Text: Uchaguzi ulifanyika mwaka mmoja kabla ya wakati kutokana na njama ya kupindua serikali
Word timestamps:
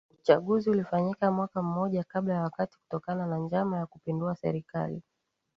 Uchaguzi 0.19 0.69
ulifanyika 0.69 1.31
mwaka 1.31 1.61
mmoja 1.61 2.03
kabla 2.03 2.33
ya 2.33 2.43
wakati 2.43 2.77
kutokana 2.77 3.25
na 3.27 3.37
njama 3.37 3.77
ya 3.77 3.85
kupindua 3.85 4.35
serikali 4.35 5.01